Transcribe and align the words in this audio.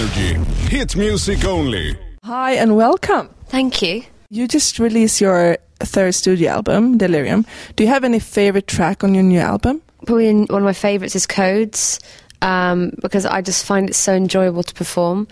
Energy. 0.00 0.32
Hit 0.74 0.96
music 0.96 1.44
only. 1.44 1.94
Hi 2.24 2.52
and 2.52 2.74
welcome. 2.74 3.28
Thank 3.48 3.82
you. 3.82 4.02
You 4.30 4.48
just 4.48 4.78
released 4.78 5.20
your 5.20 5.58
third 5.80 6.14
studio 6.14 6.52
album, 6.52 6.96
Delirium. 6.96 7.44
Do 7.76 7.84
you 7.84 7.90
have 7.90 8.02
any 8.02 8.18
favorite 8.18 8.66
track 8.66 9.04
on 9.04 9.12
your 9.12 9.24
new 9.24 9.40
album? 9.40 9.82
Probably 10.06 10.32
one 10.32 10.62
of 10.62 10.64
my 10.64 10.72
favourites 10.72 11.14
is 11.16 11.26
Codes. 11.26 12.00
Um, 12.40 12.92
because 13.02 13.26
I 13.26 13.42
just 13.42 13.66
find 13.66 13.90
it 13.90 13.94
so 13.94 14.14
enjoyable 14.14 14.62
to 14.62 14.72
perform. 14.72 15.28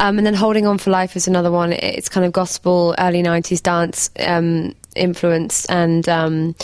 Um, 0.00 0.18
and 0.18 0.26
then 0.26 0.34
Holding 0.34 0.66
On 0.66 0.78
for 0.78 0.90
Life 0.90 1.14
is 1.14 1.28
another 1.28 1.52
one. 1.52 1.72
It's 1.72 2.08
kind 2.08 2.26
of 2.26 2.32
gospel, 2.32 2.96
early 2.98 3.22
90s 3.22 3.62
dance 3.62 4.10
um, 4.18 4.74
influenced, 4.96 5.70
and 5.70 6.08
um, 6.08 6.56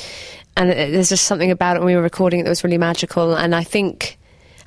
and 0.56 0.70
it, 0.70 0.90
there's 0.90 1.10
just 1.10 1.26
something 1.26 1.52
about 1.52 1.76
it 1.76 1.78
when 1.78 1.86
we 1.86 1.94
were 1.94 2.02
recording 2.02 2.40
it 2.40 2.42
that 2.42 2.48
was 2.50 2.64
really 2.64 2.78
magical. 2.78 3.36
And 3.36 3.54
I 3.54 3.62
think 3.62 4.18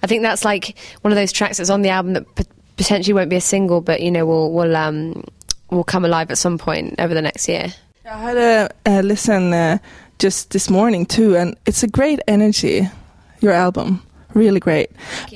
I 0.01 0.07
think 0.07 0.21
that's 0.21 0.45
like 0.45 0.77
one 1.01 1.11
of 1.11 1.17
those 1.17 1.33
tracks 1.33 1.57
that's 1.57 1.69
on 1.69 1.81
the 1.81 1.89
album 1.89 2.13
that 2.13 2.35
p- 2.35 2.45
potentially 2.77 3.13
won't 3.13 3.29
be 3.29 3.35
a 3.35 3.41
single, 3.41 3.81
but 3.81 4.01
you 4.01 4.11
know 4.11 4.25
will 4.25 4.53
will 4.53 4.75
um, 4.75 5.23
will 5.69 5.83
come 5.83 6.05
alive 6.05 6.31
at 6.31 6.37
some 6.37 6.57
point 6.57 6.95
over 6.99 7.13
the 7.13 7.21
next 7.21 7.47
year. 7.49 7.73
I 8.09 8.17
had 8.17 8.37
a, 8.37 8.69
a 8.85 9.03
listen 9.03 9.51
uh, 9.51 9.79
just 10.19 10.51
this 10.51 10.69
morning 10.69 11.05
too, 11.05 11.35
and 11.35 11.57
it's 11.65 11.83
a 11.83 11.87
great 11.87 12.19
energy. 12.27 12.87
Your 13.41 13.51
album, 13.51 14.01
really 14.37 14.59
great. 14.59 14.91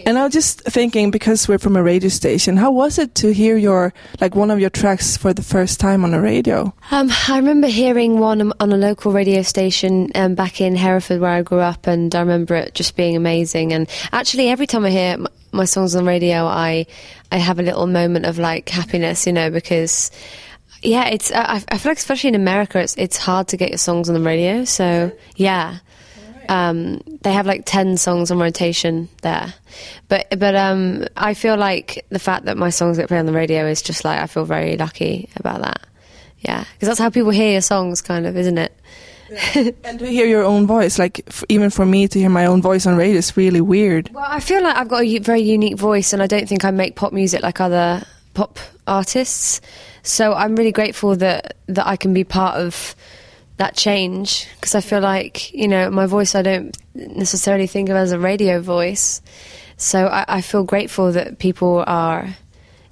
And 0.05 0.17
I 0.17 0.23
was 0.23 0.33
just 0.33 0.61
thinking 0.61 1.11
because 1.11 1.47
we're 1.47 1.57
from 1.57 1.75
a 1.75 1.83
radio 1.83 2.09
station, 2.09 2.57
how 2.57 2.71
was 2.71 2.97
it 2.97 3.15
to 3.15 3.33
hear 3.33 3.57
your 3.57 3.93
like 4.19 4.35
one 4.35 4.51
of 4.51 4.59
your 4.59 4.69
tracks 4.69 5.17
for 5.17 5.33
the 5.33 5.41
first 5.41 5.79
time 5.79 6.03
on 6.03 6.13
a 6.13 6.21
radio? 6.21 6.73
Um, 6.91 7.09
I 7.27 7.37
remember 7.37 7.67
hearing 7.67 8.19
one 8.19 8.53
on 8.59 8.71
a 8.71 8.77
local 8.77 9.11
radio 9.11 9.41
station 9.41 10.09
um, 10.15 10.35
back 10.35 10.61
in 10.61 10.75
Hereford 10.75 11.19
where 11.19 11.31
I 11.31 11.41
grew 11.41 11.59
up, 11.59 11.87
and 11.87 12.13
I 12.15 12.19
remember 12.19 12.55
it 12.55 12.73
just 12.73 12.95
being 12.95 13.15
amazing. 13.15 13.73
And 13.73 13.89
actually, 14.11 14.49
every 14.49 14.67
time 14.67 14.85
I 14.85 14.89
hear 14.89 15.17
my 15.51 15.65
songs 15.65 15.95
on 15.95 16.05
radio, 16.05 16.45
I 16.45 16.85
I 17.31 17.37
have 17.37 17.59
a 17.59 17.63
little 17.63 17.87
moment 17.87 18.25
of 18.25 18.37
like 18.37 18.69
happiness, 18.69 19.25
you 19.25 19.33
know, 19.33 19.49
because 19.49 20.11
yeah, 20.81 21.07
it's 21.07 21.31
I, 21.31 21.63
I 21.67 21.77
feel 21.77 21.91
like 21.91 21.97
especially 21.97 22.29
in 22.29 22.35
America, 22.35 22.79
it's 22.79 22.95
it's 22.97 23.17
hard 23.17 23.47
to 23.49 23.57
get 23.57 23.69
your 23.69 23.77
songs 23.77 24.09
on 24.09 24.15
the 24.15 24.21
radio. 24.21 24.65
So 24.65 25.11
yeah. 25.35 25.79
Um, 26.49 27.01
they 27.21 27.31
have 27.33 27.45
like 27.45 27.63
ten 27.65 27.97
songs 27.97 28.31
on 28.31 28.39
rotation 28.39 29.09
there, 29.21 29.53
but 30.07 30.27
but 30.37 30.55
um, 30.55 31.05
I 31.15 31.33
feel 31.33 31.55
like 31.57 32.05
the 32.09 32.19
fact 32.19 32.45
that 32.45 32.57
my 32.57 32.69
songs 32.69 32.97
get 32.97 33.07
played 33.07 33.19
on 33.19 33.25
the 33.25 33.31
radio 33.33 33.65
is 33.67 33.81
just 33.81 34.03
like 34.03 34.19
I 34.19 34.27
feel 34.27 34.45
very 34.45 34.77
lucky 34.77 35.29
about 35.35 35.61
that. 35.61 35.81
Yeah, 36.39 36.63
because 36.73 36.87
that's 36.87 36.99
how 36.99 37.09
people 37.09 37.31
hear 37.31 37.51
your 37.51 37.61
songs, 37.61 38.01
kind 38.01 38.25
of, 38.25 38.35
isn't 38.35 38.57
it? 38.57 38.73
and 39.83 39.99
to 39.99 40.07
hear 40.07 40.25
your 40.25 40.43
own 40.43 40.67
voice, 40.67 40.99
like 40.99 41.21
f- 41.27 41.43
even 41.47 41.69
for 41.69 41.85
me 41.85 42.07
to 42.07 42.19
hear 42.19 42.29
my 42.29 42.45
own 42.45 42.61
voice 42.61 42.85
on 42.85 42.97
radio 42.97 43.17
is 43.17 43.37
really 43.37 43.61
weird. 43.61 44.09
Well, 44.13 44.25
I 44.27 44.39
feel 44.41 44.61
like 44.61 44.75
I've 44.75 44.89
got 44.89 45.01
a 45.01 45.05
u- 45.05 45.19
very 45.21 45.41
unique 45.41 45.77
voice, 45.77 46.11
and 46.13 46.21
I 46.21 46.27
don't 46.27 46.49
think 46.49 46.65
I 46.65 46.71
make 46.71 46.95
pop 46.95 47.13
music 47.13 47.41
like 47.41 47.61
other 47.61 48.03
pop 48.33 48.59
artists. 48.87 49.61
So 50.03 50.33
I'm 50.33 50.55
really 50.55 50.71
grateful 50.71 51.15
that 51.17 51.55
that 51.67 51.87
I 51.87 51.95
can 51.95 52.13
be 52.13 52.23
part 52.23 52.57
of 52.57 52.95
that 53.61 53.77
change 53.77 54.47
because 54.55 54.73
I 54.73 54.81
feel 54.81 55.01
like 55.01 55.53
you 55.53 55.67
know 55.67 55.91
my 55.91 56.07
voice 56.07 56.33
I 56.33 56.41
don't 56.41 56.75
necessarily 56.95 57.67
think 57.67 57.89
of 57.89 57.95
as 57.95 58.11
a 58.11 58.17
radio 58.17 58.59
voice. 58.59 59.21
So 59.77 60.07
I, 60.07 60.25
I 60.27 60.41
feel 60.41 60.63
grateful 60.63 61.11
that 61.11 61.37
people 61.37 61.83
are 61.85 62.35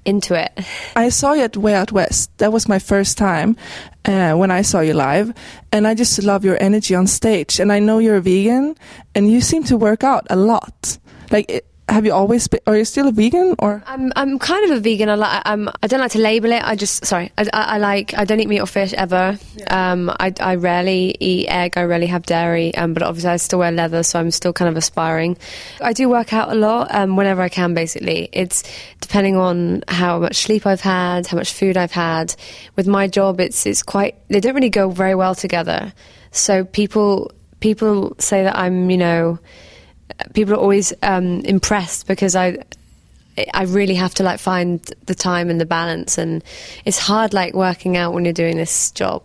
into 0.05 0.33
it. 0.35 0.51
I 0.95 1.09
saw 1.09 1.33
you 1.33 1.43
at 1.43 1.57
Way 1.57 1.73
Out 1.73 1.91
West. 1.91 2.29
That 2.37 2.53
was 2.53 2.67
my 2.67 2.79
first 2.79 3.17
time 3.17 3.57
uh, 4.05 4.33
when 4.33 4.51
I 4.51 4.61
saw 4.61 4.79
you 4.81 4.93
live, 4.93 5.33
and 5.71 5.87
I 5.87 5.95
just 5.95 6.21
love 6.23 6.45
your 6.45 6.61
energy 6.61 6.93
on 6.93 7.07
stage. 7.07 7.59
And 7.59 7.71
I 7.71 7.79
know 7.79 7.97
you're 7.97 8.17
a 8.17 8.21
vegan, 8.21 8.75
and 9.15 9.29
you 9.29 9.41
seem 9.41 9.63
to 9.65 9.77
work 9.77 10.03
out 10.03 10.25
a 10.29 10.35
lot. 10.35 10.97
Like, 11.31 11.49
it, 11.49 11.65
have 11.89 12.05
you 12.05 12.13
always 12.13 12.47
been? 12.47 12.59
Are 12.67 12.77
you 12.77 12.85
still 12.85 13.07
a 13.07 13.11
vegan, 13.11 13.55
or 13.59 13.83
I'm 13.85 14.13
I'm 14.15 14.39
kind 14.39 14.71
of 14.71 14.77
a 14.77 14.79
vegan. 14.79 15.09
I 15.09 15.15
like 15.15 15.41
I'm 15.45 15.69
I 15.81 15.87
don't 15.87 15.99
like 15.99 16.11
to 16.11 16.19
label 16.19 16.51
it. 16.51 16.63
I 16.63 16.75
just 16.75 17.05
sorry. 17.05 17.31
I, 17.37 17.47
I, 17.53 17.61
I 17.61 17.77
like 17.77 18.13
I 18.13 18.25
don't 18.25 18.39
eat 18.39 18.47
meat 18.47 18.59
or 18.59 18.67
fish 18.67 18.93
ever. 18.93 19.37
Um, 19.67 20.09
I 20.19 20.33
I 20.39 20.55
rarely 20.55 21.15
eat 21.19 21.47
egg. 21.47 21.77
I 21.77 21.83
rarely 21.83 22.07
have 22.07 22.25
dairy. 22.25 22.73
Um, 22.75 22.93
but 22.93 23.03
obviously 23.03 23.31
I 23.31 23.37
still 23.37 23.59
wear 23.59 23.71
leather, 23.71 24.03
so 24.03 24.19
I'm 24.19 24.31
still 24.31 24.53
kind 24.53 24.69
of 24.69 24.77
aspiring. 24.77 25.37
I 25.81 25.93
do 25.93 26.09
work 26.09 26.33
out 26.33 26.51
a 26.51 26.55
lot. 26.55 26.93
Um, 26.93 27.15
whenever 27.15 27.41
I 27.41 27.49
can, 27.49 27.73
basically. 27.73 28.29
It's 28.31 28.63
depending 29.01 29.35
on 29.35 29.83
how 29.87 30.19
much 30.19 30.37
sleep 30.37 30.65
I've 30.65 30.81
had, 30.81 31.27
how 31.27 31.37
much 31.37 31.53
food 31.53 31.77
I've 31.77 31.91
had. 31.91 32.35
With 32.75 32.87
my 32.87 33.07
job, 33.07 33.39
it's 33.39 33.65
it's 33.65 33.83
quite. 33.83 34.15
They 34.29 34.39
don't 34.39 34.55
really 34.55 34.69
go 34.69 34.89
very 34.89 35.15
well 35.15 35.35
together. 35.35 35.93
So 36.31 36.65
people 36.65 37.31
people 37.59 38.15
say 38.19 38.43
that 38.43 38.57
I'm 38.57 38.89
you 38.89 38.97
know 38.97 39.39
people 40.33 40.53
are 40.53 40.57
always 40.57 40.93
um, 41.03 41.41
impressed 41.41 42.07
because 42.07 42.35
I 42.35 42.57
I 43.53 43.63
really 43.63 43.95
have 43.95 44.13
to 44.15 44.23
like 44.23 44.39
find 44.39 44.81
the 45.05 45.15
time 45.15 45.49
and 45.49 45.61
the 45.61 45.65
balance 45.65 46.17
and 46.17 46.43
it's 46.83 46.97
hard 46.97 47.33
like 47.33 47.53
working 47.53 47.95
out 47.95 48.13
when 48.13 48.25
you're 48.25 48.33
doing 48.33 48.57
this 48.57 48.91
job 48.91 49.23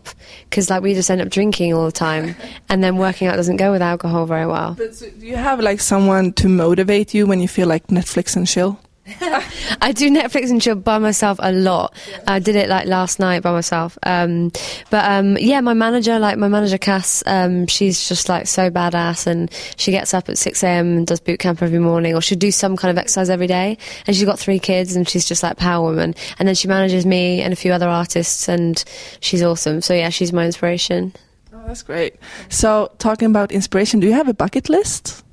because 0.49 0.71
like 0.71 0.83
we 0.83 0.95
just 0.95 1.11
end 1.11 1.21
up 1.21 1.29
drinking 1.31 1.75
all 1.75 1.87
the 1.87 1.93
time 1.93 2.37
and 2.69 2.85
then 2.85 2.97
working 2.97 3.27
out 3.27 3.37
doesn't 3.37 3.57
go 3.57 3.73
with 3.73 3.83
alcohol 3.83 4.27
very 4.27 4.47
well 4.47 4.75
But 4.79 4.95
so 4.95 5.11
do 5.11 5.27
you 5.27 5.37
have 5.37 5.59
like 5.59 5.81
someone 5.81 6.33
to 6.35 6.49
motivate 6.49 7.13
you 7.15 7.27
when 7.27 7.41
you 7.41 7.49
feel 7.49 7.67
like 7.67 7.89
Netflix 7.89 8.37
and 8.37 8.47
chill? 8.47 8.79
I 9.07 9.93
do 9.95 10.11
Netflix 10.11 10.51
and 10.51 10.63
chill 10.63 10.77
by 10.77 10.99
myself 10.99 11.39
a 11.43 11.53
lot. 11.53 11.95
I 12.27 12.39
did 12.39 12.57
it 12.57 12.71
like 12.71 12.87
last 12.87 13.19
night 13.19 13.43
by 13.43 13.53
myself. 13.53 13.99
Um, 14.03 14.51
but 14.89 15.05
um, 15.05 15.37
yeah, 15.37 15.61
my 15.61 15.75
manager, 15.75 16.19
like 16.19 16.39
my 16.39 16.49
manager 16.49 16.79
Cass, 16.79 17.23
um, 17.27 17.67
she's 17.67 18.09
just 18.09 18.31
like 18.31 18.47
so 18.47 18.71
badass, 18.71 19.27
and 19.27 19.53
she 19.77 19.91
gets 19.91 20.15
up 20.15 20.31
at 20.31 20.39
six 20.39 20.65
a.m. 20.65 20.99
and 20.99 21.07
does 21.07 21.21
boot 21.21 21.39
camp 21.39 21.61
every 21.63 21.79
morning, 21.79 22.15
or 22.15 22.23
she'll 22.23 22.39
do 22.39 22.51
some 22.51 22.77
kind 22.77 22.91
of 22.91 22.99
exercise 22.99 23.29
every 23.29 23.47
day. 23.47 23.77
And 24.07 24.17
she's 24.17 24.25
got 24.25 24.39
three 24.39 24.59
kids, 24.59 24.97
and 24.97 25.07
she's 25.07 25.27
just 25.27 25.43
like 25.43 25.59
power 25.59 25.85
woman. 25.85 26.15
And 26.39 26.49
then 26.49 26.55
she 26.55 26.69
manages 26.69 27.05
me 27.05 27.43
and 27.43 27.53
a 27.53 27.57
few 27.57 27.73
other 27.73 27.89
artists, 27.89 28.49
and 28.49 28.83
she's 29.21 29.43
awesome. 29.43 29.83
So 29.83 29.93
yeah, 29.93 30.09
she's 30.09 30.33
my 30.33 30.47
inspiration. 30.47 31.13
Oh, 31.53 31.63
that's 31.67 31.83
great. 31.83 32.17
So, 32.49 32.91
talking 32.99 33.29
about 33.29 33.53
inspiration, 33.53 34.01
do 34.01 34.07
you 34.07 34.15
have 34.15 34.29
a 34.29 34.35
bucket 34.35 34.69
list 34.69 35.24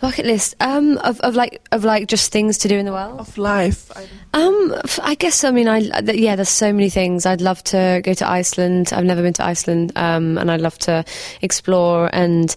Bucket 0.00 0.26
list 0.26 0.54
um, 0.60 0.98
of, 0.98 1.20
of 1.20 1.34
like 1.34 1.60
of 1.72 1.84
like 1.84 2.06
just 2.08 2.32
things 2.32 2.58
to 2.58 2.68
do 2.68 2.76
in 2.76 2.84
the 2.86 2.92
world. 2.92 3.20
of 3.20 3.36
life? 3.38 3.90
I- 3.96 4.06
Um, 4.34 4.74
I 5.02 5.14
guess 5.14 5.44
I 5.44 5.50
mean 5.50 5.68
I 5.68 5.80
th- 5.80 6.18
yeah. 6.18 6.36
There's 6.36 6.48
so 6.48 6.72
many 6.72 6.88
things. 6.90 7.26
I'd 7.26 7.40
love 7.42 7.62
to 7.64 8.00
go 8.02 8.14
to 8.14 8.28
Iceland. 8.28 8.90
I've 8.92 9.04
never 9.04 9.22
been 9.22 9.34
to 9.34 9.44
Iceland, 9.44 9.92
um, 9.96 10.38
and 10.38 10.50
I'd 10.50 10.60
love 10.62 10.78
to 10.80 11.04
explore. 11.42 12.08
And 12.14 12.54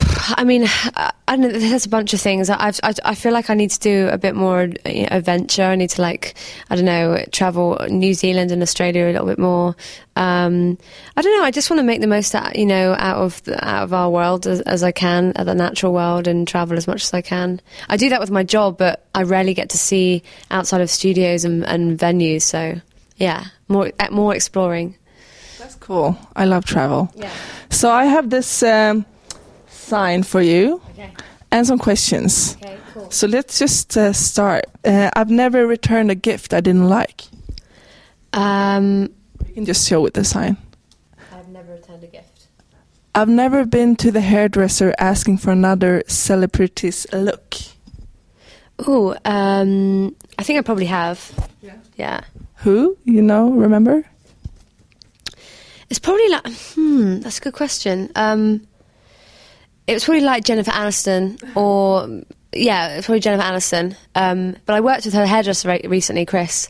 I 0.00 0.44
mean, 0.44 0.64
I, 0.66 1.12
I 1.26 1.36
know. 1.36 1.48
There's 1.48 1.86
a 1.86 1.88
bunch 1.88 2.12
of 2.12 2.20
things. 2.20 2.50
I've, 2.50 2.78
I 2.82 2.94
I 3.04 3.14
feel 3.14 3.32
like 3.32 3.50
I 3.50 3.54
need 3.54 3.70
to 3.70 3.80
do 3.80 4.08
a 4.08 4.18
bit 4.18 4.34
more 4.34 4.68
you 4.86 5.02
know, 5.02 5.08
adventure. 5.10 5.64
I 5.64 5.76
need 5.76 5.90
to 5.90 6.02
like 6.02 6.34
I 6.70 6.76
don't 6.76 6.84
know 6.84 7.24
travel 7.32 7.78
New 7.88 8.14
Zealand 8.14 8.50
and 8.50 8.62
Australia 8.62 9.06
a 9.06 9.12
little 9.12 9.26
bit 9.26 9.38
more. 9.38 9.74
Um, 10.16 10.78
I 11.16 11.22
don't 11.22 11.38
know. 11.38 11.44
I 11.44 11.50
just 11.50 11.70
want 11.70 11.78
to 11.78 11.84
make 11.84 12.00
the 12.00 12.06
most 12.06 12.34
out, 12.34 12.56
you 12.56 12.66
know 12.66 12.94
out 12.98 13.18
of 13.18 13.42
the, 13.44 13.64
out 13.66 13.84
of 13.84 13.92
our 13.92 14.10
world 14.10 14.46
as, 14.46 14.60
as 14.62 14.82
I 14.82 14.92
can, 14.92 15.32
of 15.32 15.46
the 15.46 15.54
natural 15.54 15.92
world, 15.92 16.26
and 16.26 16.46
travel 16.46 16.76
as 16.76 16.86
much 16.86 17.02
as 17.02 17.14
I 17.14 17.22
can. 17.22 17.60
I 17.88 17.96
do 17.96 18.08
that 18.10 18.20
with 18.20 18.30
my 18.30 18.42
job, 18.42 18.78
but 18.78 19.06
I 19.14 19.22
rarely 19.22 19.54
get 19.54 19.70
to 19.70 19.78
see 19.78 20.22
outside 20.50 20.80
of 20.80 20.90
studios 20.90 21.44
and, 21.44 21.64
and 21.64 21.98
venues. 21.98 22.42
So 22.42 22.80
yeah, 23.16 23.46
more 23.68 23.92
uh, 23.98 24.08
more 24.10 24.34
exploring. 24.34 24.96
That's 25.58 25.74
cool. 25.74 26.16
I 26.36 26.44
love 26.44 26.64
travel. 26.64 27.10
Yeah. 27.14 27.32
So, 27.70 27.90
I 27.90 28.06
have 28.06 28.30
this 28.30 28.62
um, 28.62 29.04
sign 29.88 30.22
for 30.22 30.40
you 30.42 30.80
Okay. 30.90 31.10
and 31.50 31.66
some 31.66 31.78
questions. 31.78 32.56
Okay. 32.62 32.76
Cool. 32.94 33.10
So 33.10 33.26
let's 33.26 33.58
just 33.58 33.96
uh, 33.96 34.12
start. 34.12 34.64
Uh, 34.84 35.10
I've 35.16 35.30
never 35.30 35.66
returned 35.66 36.10
a 36.10 36.14
gift 36.14 36.52
I 36.52 36.60
didn't 36.60 36.88
like. 36.88 37.24
Um, 38.32 39.08
You 39.46 39.54
can 39.54 39.64
just 39.64 39.88
show 39.88 40.00
with 40.02 40.14
the 40.14 40.24
sign. 40.24 40.56
I've 41.32 41.48
never 41.48 41.72
returned 41.74 42.04
a 42.04 42.06
gift. 42.06 42.46
I've 43.14 43.28
never 43.28 43.64
been 43.66 43.96
to 43.96 44.10
the 44.12 44.20
hairdresser 44.20 44.94
asking 44.98 45.38
for 45.38 45.50
another 45.50 46.02
celebrity's 46.06 47.06
look. 47.12 47.54
Ooh, 48.86 49.14
um, 49.24 50.14
I 50.38 50.42
think 50.44 50.58
I 50.58 50.62
probably 50.62 50.86
have. 50.86 51.32
Yeah. 51.62 51.74
Yeah. 51.96 52.20
Who? 52.64 52.96
You 53.04 53.22
know, 53.22 53.50
remember? 53.50 54.04
It's 55.90 55.98
probably 55.98 56.28
like, 56.28 56.46
hmm, 56.74 57.20
that's 57.20 57.38
a 57.38 57.40
good 57.40 57.54
question. 57.54 58.10
Um, 58.14 58.60
it 59.88 59.94
was 59.94 60.04
probably 60.04 60.20
like 60.20 60.44
Jennifer 60.44 60.70
Aniston, 60.70 61.56
or 61.56 62.22
yeah, 62.52 62.98
it's 62.98 63.06
probably 63.06 63.20
Jennifer 63.20 63.42
Aniston. 63.42 63.96
Um, 64.14 64.54
but 64.66 64.74
I 64.74 64.80
worked 64.80 65.06
with 65.06 65.14
her 65.14 65.26
hairdresser 65.26 65.68
re- 65.68 65.80
recently, 65.88 66.26
Chris. 66.26 66.68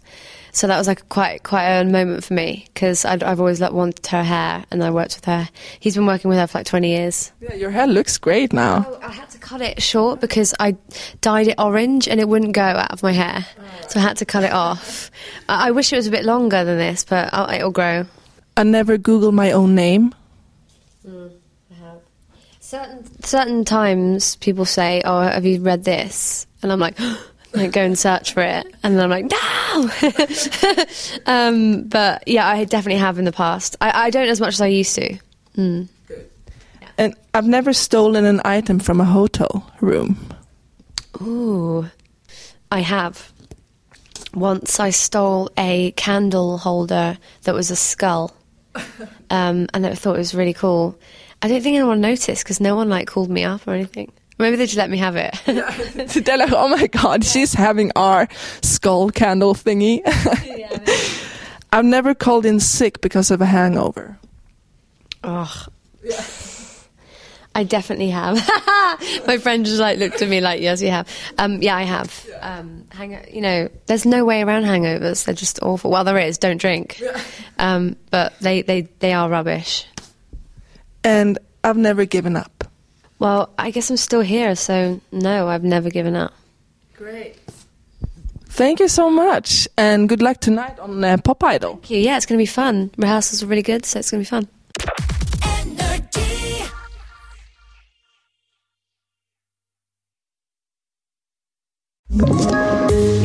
So 0.52 0.66
that 0.66 0.78
was 0.78 0.86
like 0.86 1.08
quite 1.08 1.42
quite 1.42 1.64
a 1.64 1.84
moment 1.84 2.24
for 2.24 2.34
me 2.34 2.66
because 2.72 3.04
I've 3.04 3.22
always 3.40 3.60
like, 3.60 3.72
wanted 3.72 4.06
her 4.06 4.22
hair, 4.22 4.64
and 4.70 4.82
I 4.82 4.90
worked 4.90 5.16
with 5.16 5.24
her. 5.26 5.48
He's 5.80 5.96
been 5.96 6.06
working 6.06 6.28
with 6.28 6.38
her 6.38 6.46
for 6.46 6.58
like 6.58 6.66
twenty 6.66 6.90
years. 6.90 7.32
Yeah, 7.40 7.54
your 7.54 7.70
hair 7.70 7.86
looks 7.88 8.18
great 8.18 8.52
now. 8.52 8.86
Oh, 8.88 8.98
I 9.02 9.10
had 9.10 9.28
to 9.30 9.38
cut 9.38 9.60
it 9.60 9.82
short 9.82 10.20
because 10.20 10.54
I 10.60 10.76
dyed 11.20 11.48
it 11.48 11.56
orange 11.58 12.08
and 12.08 12.20
it 12.20 12.28
wouldn't 12.28 12.52
go 12.52 12.62
out 12.62 12.92
of 12.92 13.02
my 13.02 13.12
hair, 13.12 13.44
so 13.88 13.98
I 13.98 14.02
had 14.02 14.16
to 14.18 14.24
cut 14.24 14.44
it 14.44 14.52
off. 14.52 15.10
I, 15.48 15.68
I 15.68 15.70
wish 15.72 15.92
it 15.92 15.96
was 15.96 16.06
a 16.06 16.12
bit 16.12 16.24
longer 16.24 16.64
than 16.64 16.78
this, 16.78 17.04
but 17.04 17.30
I'll, 17.32 17.50
it'll 17.50 17.72
grow. 17.72 18.06
I 18.56 18.62
never 18.62 18.96
Google 18.96 19.32
my 19.32 19.50
own 19.52 19.74
name. 19.74 20.14
Certain 22.68 23.22
certain 23.24 23.64
times 23.64 24.36
people 24.36 24.66
say, 24.66 25.00
"Oh, 25.02 25.22
have 25.22 25.46
you 25.46 25.58
read 25.62 25.84
this?" 25.84 26.46
And 26.62 26.70
I'm 26.70 26.78
like, 26.78 26.98
like, 27.54 27.72
go 27.72 27.80
and 27.80 27.98
search 27.98 28.34
for 28.34 28.42
it, 28.42 28.66
and 28.82 28.94
then 28.94 29.04
I'm 29.04 29.08
like, 29.08 29.24
no. 29.24 30.84
um, 31.26 31.84
but 31.84 32.28
yeah, 32.28 32.46
I 32.46 32.64
definitely 32.64 33.00
have 33.00 33.18
in 33.18 33.24
the 33.24 33.32
past. 33.32 33.76
I, 33.80 34.08
I 34.08 34.10
don't 34.10 34.28
as 34.28 34.38
much 34.38 34.52
as 34.52 34.60
I 34.60 34.66
used 34.66 34.94
to. 34.96 35.18
Mm. 35.56 35.88
And 36.98 37.14
I've 37.32 37.46
never 37.46 37.72
stolen 37.72 38.26
an 38.26 38.42
item 38.44 38.80
from 38.80 39.00
a 39.00 39.06
hotel 39.06 39.72
room. 39.80 40.18
Ooh, 41.22 41.88
I 42.70 42.80
have. 42.80 43.32
Once 44.34 44.78
I 44.78 44.90
stole 44.90 45.50
a 45.56 45.92
candle 45.92 46.58
holder 46.58 47.16
that 47.44 47.54
was 47.54 47.70
a 47.70 47.76
skull, 47.76 48.36
um, 49.30 49.68
and 49.72 49.86
I 49.86 49.94
thought 49.94 50.16
it 50.16 50.18
was 50.18 50.34
really 50.34 50.52
cool. 50.52 50.98
I 51.42 51.48
don't 51.48 51.62
think 51.62 51.76
anyone 51.76 52.00
noticed 52.00 52.42
because 52.44 52.60
no 52.60 52.74
one 52.74 52.88
like 52.88 53.06
called 53.06 53.30
me 53.30 53.44
up 53.44 53.66
or 53.68 53.74
anything. 53.74 54.12
Maybe 54.38 54.56
they 54.56 54.66
just 54.66 54.76
let 54.76 54.90
me 54.90 54.98
have 54.98 55.16
it. 55.16 55.34
They're 56.24 56.38
like, 56.38 56.52
oh 56.52 56.68
my 56.68 56.86
god, 56.86 57.24
she's 57.24 57.52
having 57.54 57.90
our 57.96 58.28
skull 58.62 59.10
candle 59.10 59.54
thingy. 59.54 60.00
I've 61.72 61.84
never 61.84 62.14
called 62.14 62.46
in 62.46 62.60
sick 62.60 63.00
because 63.00 63.30
of 63.30 63.40
a 63.40 63.46
hangover. 63.46 64.16
oh, 65.24 65.66
I 67.54 67.64
definitely 67.64 68.10
have. 68.10 68.36
My 69.26 69.38
friend 69.38 69.64
just 69.66 69.80
like 69.80 69.98
looked 69.98 70.22
at 70.22 70.28
me 70.28 70.40
like, 70.40 70.60
"Yes, 70.60 70.80
you 70.80 70.90
have." 70.90 71.08
Um, 71.38 71.60
yeah, 71.60 71.74
I 71.76 71.82
have. 71.82 72.28
Um, 72.40 72.86
hang- 72.90 73.26
you 73.32 73.40
know, 73.40 73.68
there's 73.86 74.06
no 74.06 74.24
way 74.24 74.42
around 74.42 74.62
hangovers. 74.64 75.24
They're 75.24 75.34
just 75.34 75.60
awful. 75.62 75.90
Well, 75.90 76.04
there 76.04 76.18
is. 76.18 76.38
Don't 76.38 76.58
drink. 76.58 77.02
Um, 77.58 77.96
but 78.12 78.38
they, 78.38 78.62
they, 78.62 78.82
they 79.00 79.12
are 79.12 79.28
rubbish. 79.28 79.86
And 81.04 81.38
I've 81.64 81.76
never 81.76 82.04
given 82.04 82.36
up. 82.36 82.64
Well, 83.18 83.48
I 83.58 83.70
guess 83.70 83.90
I'm 83.90 83.96
still 83.96 84.20
here, 84.20 84.54
so 84.54 85.00
no, 85.10 85.48
I've 85.48 85.64
never 85.64 85.90
given 85.90 86.14
up. 86.16 86.32
Great. 86.96 87.36
Thank 88.48 88.80
you 88.80 88.88
so 88.88 89.10
much, 89.10 89.68
and 89.76 90.08
good 90.08 90.22
luck 90.22 90.40
tonight 90.40 90.78
on 90.80 91.04
uh, 91.04 91.16
Pop 91.18 91.44
Idol. 91.44 91.74
Thank 91.74 91.90
you. 91.90 91.98
Yeah, 91.98 92.16
it's 92.16 92.26
going 92.26 92.38
to 92.38 92.42
be 92.42 92.46
fun. 92.46 92.90
Rehearsals 92.96 93.42
are 93.42 93.46
really 93.46 93.62
good, 93.62 93.84
so 93.86 93.98
it's 93.98 94.10
going 94.10 94.24
to 94.24 94.30
be 94.30 94.30
fun. 94.30 94.48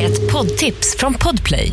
Ett 0.00 0.32
poddtips 0.32 0.96
från 0.96 1.14
Podplay. 1.14 1.72